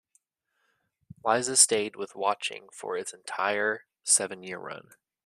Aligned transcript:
Liza 1.23 1.55
stayed 1.55 1.95
with 1.95 2.15
Watching 2.15 2.69
for 2.73 2.97
its 2.97 3.13
entire 3.13 3.85
seven-year 4.03 4.57
run. 4.57 4.95